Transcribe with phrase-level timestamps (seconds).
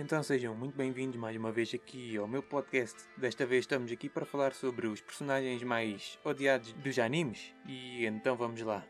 [0.00, 2.96] Então sejam muito bem-vindos mais uma vez aqui ao meu podcast.
[3.18, 8.34] Desta vez estamos aqui para falar sobre os personagens mais odiados dos animes e então
[8.34, 8.82] vamos lá.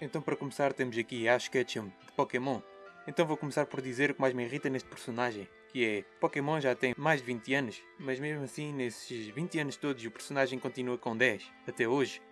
[0.00, 2.60] Então para começar temos aqui Ash Ketchum de Pokémon.
[3.08, 6.60] Então vou começar por dizer o que mais me irrita neste personagem, que é Pokémon
[6.60, 10.60] já tem mais de 20 anos, mas mesmo assim nesses 20 anos todos o personagem
[10.60, 12.22] continua com 10, até hoje.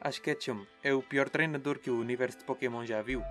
[0.00, 3.22] Ash Ketchum é o pior treinador que o universo de Pokémon já viu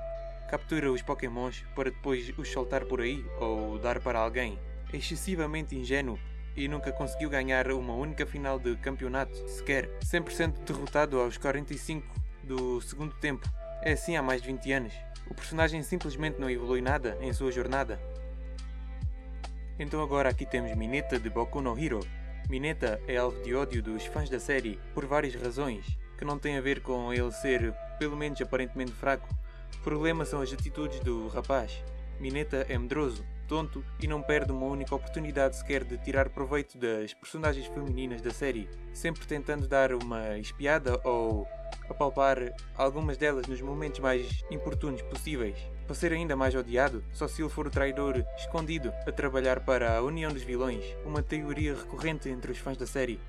[0.50, 4.60] captura os pokémons para depois os soltar por aí ou dar para alguém.
[4.94, 6.20] É excessivamente ingênuo
[6.56, 12.08] e nunca conseguiu ganhar uma única final de campeonato sequer, sempre sendo derrotado aos 45
[12.44, 13.48] do segundo tempo.
[13.82, 14.94] É assim há mais de 20 anos.
[15.30, 18.00] O personagem simplesmente não evolui nada em sua jornada.
[19.78, 22.00] Então agora aqui temos Mineta de Boku no Hero.
[22.50, 25.86] Mineta é alvo de ódio dos fãs da série por várias razões,
[26.18, 29.28] que não tem a ver com ele ser, pelo menos aparentemente fraco,
[29.80, 31.84] o problema são as atitudes do rapaz.
[32.20, 37.14] Mineta é medroso, tonto e não perde uma única oportunidade sequer de tirar proveito das
[37.14, 41.48] personagens femininas da série, sempre tentando dar uma espiada ou
[41.90, 42.38] apalpar
[42.76, 45.58] algumas delas nos momentos mais importunos possíveis.
[45.86, 49.98] Para ser ainda mais odiado, só se ele for o traidor escondido a trabalhar para
[49.98, 53.20] a União dos Vilões, uma teoria recorrente entre os fãs da série.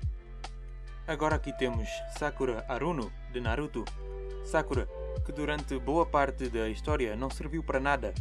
[1.07, 1.87] Agora aqui temos
[2.17, 3.85] Sakura Aruno, de Naruto.
[4.43, 4.87] Sakura
[5.25, 8.13] que durante boa parte da história não serviu para nada,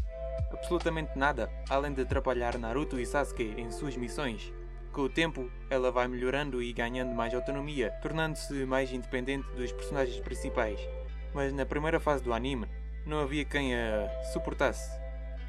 [0.52, 4.52] absolutamente nada, além de atrapalhar Naruto e Sasuke em suas missões.
[4.92, 10.18] Com o tempo, ela vai melhorando e ganhando mais autonomia, tornando-se mais independente dos personagens
[10.20, 10.80] principais.
[11.34, 12.66] Mas na primeira fase do anime,
[13.04, 14.90] não havia quem a suportasse,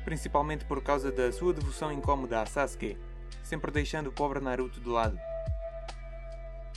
[0.03, 2.97] principalmente por causa da sua devoção incómoda a Sasuke,
[3.41, 5.17] sempre deixando o pobre Naruto de lado.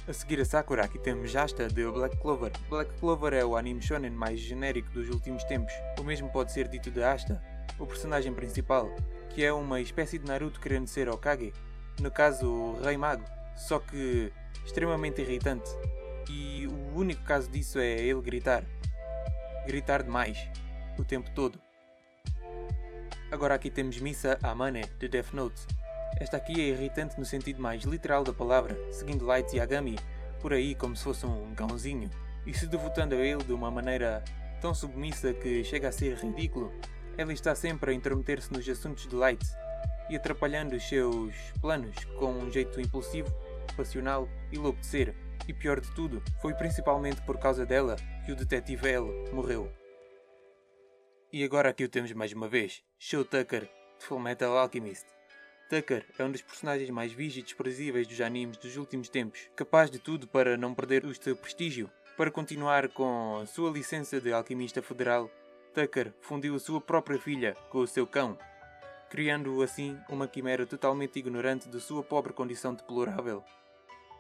[0.09, 2.51] A seguir a Sakura, aqui temos Jasta de Black Clover.
[2.69, 5.73] Black Clover é o anime shonen mais genérico dos últimos tempos.
[6.01, 7.41] O mesmo pode ser dito de Asta,
[7.79, 8.91] o personagem principal,
[9.29, 11.53] que é uma espécie de Naruto querendo ser Okage,
[12.01, 14.33] no caso o Rei Mago, só que
[14.65, 15.71] extremamente irritante.
[16.29, 18.65] E o único caso disso é ele gritar.
[19.67, 20.39] Gritar demais,
[20.99, 21.61] o tempo todo.
[23.31, 25.80] Agora aqui temos Misa Amane de Death Note.
[26.19, 29.97] Esta aqui é irritante no sentido mais literal da palavra, seguindo Light Yagami
[30.41, 32.11] por aí como se fosse um cãozinho
[32.47, 34.25] e se devotando a ele de uma maneira
[34.61, 36.73] tão submissa que chega a ser ridículo.
[37.17, 39.45] Ela está sempre a intrometer-se nos assuntos de Light
[40.09, 43.31] e atrapalhando os seus planos com um jeito impulsivo,
[43.77, 45.15] passional e louco de ser.
[45.47, 49.71] E pior de tudo, foi principalmente por causa dela que o detetive L morreu.
[51.33, 53.69] E agora aqui o temos mais uma vez, Show Tucker,
[53.99, 55.20] de Fullmetal Alchemist.
[55.71, 59.89] Tucker é um dos personagens mais vis e desprezíveis dos animes dos últimos tempos, capaz
[59.89, 61.89] de tudo para não perder o seu prestígio.
[62.17, 65.31] Para continuar com sua licença de alquimista federal,
[65.73, 68.37] Tucker fundiu a sua própria filha com o seu cão,
[69.09, 73.45] criando assim uma quimera totalmente ignorante de sua pobre condição deplorável.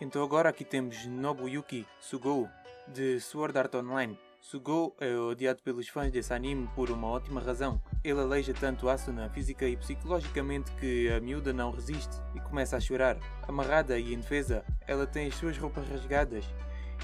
[0.01, 2.49] Então agora aqui temos Nobuyuki Sugou,
[2.87, 7.81] de Sword Art Online, Sugou é odiado pelos fãs desse anime por uma ótima razão.
[8.03, 12.81] Ele aleija tanto Asuna física e psicologicamente que a miúda não resiste e começa a
[12.81, 13.19] chorar.
[13.47, 16.45] Amarrada e indefesa, ela tem as suas roupas rasgadas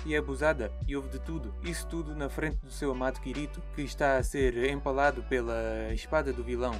[0.04, 1.54] e é abusada e houve de tudo.
[1.62, 6.32] Isso tudo na frente do seu amado Kirito, que está a ser empalado pela espada
[6.32, 6.74] do vilão.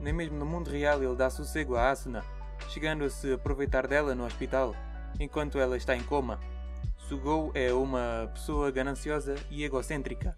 [0.00, 2.24] Nem mesmo no mundo real ele dá sossego a Asuna,
[2.68, 4.74] chegando a se aproveitar dela no hospital,
[5.18, 6.38] enquanto ela está em coma.
[7.08, 10.36] Sugou é uma pessoa gananciosa e egocêntrica.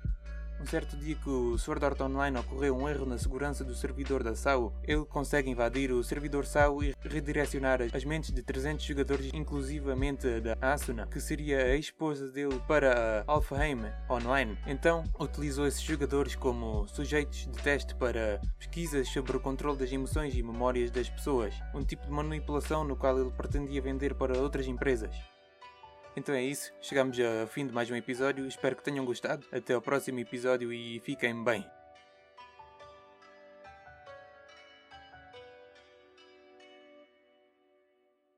[0.61, 4.23] Um certo dia que o Sword Art Online ocorreu um erro na segurança do servidor
[4.23, 9.31] da SAO, ele consegue invadir o servidor SAO e redirecionar as mentes de 300 jogadores,
[9.33, 14.59] inclusivamente da Asuna, que seria a esposa dele, para a Alfheim Online.
[14.67, 20.35] Então, utilizou esses jogadores como sujeitos de teste para pesquisas sobre o controle das emoções
[20.35, 24.67] e memórias das pessoas, um tipo de manipulação no qual ele pretendia vender para outras
[24.67, 25.17] empresas.
[26.19, 29.47] Então é isso, chegamos ao fim de mais um episódio, espero que tenham gostado.
[29.53, 31.78] Até ao próximo episódio e fiquem bem.